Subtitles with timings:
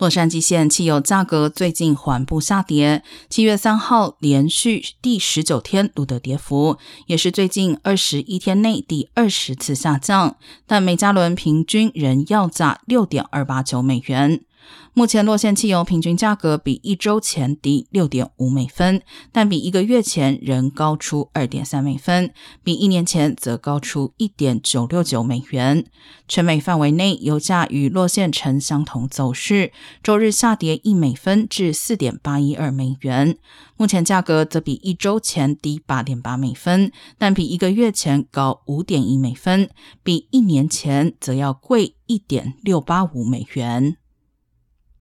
[0.00, 14.40] 洛杉矶县汽油价格最近缓步下跌，七月三号连续第十九天录得跌幅，也是最近二十一天内第二十次下降，但每加仑平均仍要价六点二八九美元。
[14.92, 22.32] 目前，洛县汽油平均价格比一周前低六点五美分，但比一个月前仍高出二点三美分，
[22.64, 25.84] 比一年前则高出一点九六九美元。
[26.26, 33.36] 全美范围内油价与洛县呈相同走势，周日下跌一美分至四点八一二美元。
[33.76, 39.70] 目前价格则比一周前低八点八美分，但比一个月前高五点一美分，
[40.02, 43.96] 比一年前则要贵一点六八五美元。